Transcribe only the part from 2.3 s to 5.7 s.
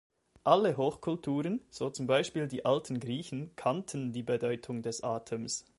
die alten Griechen, kannten die Bedeutung des Atems.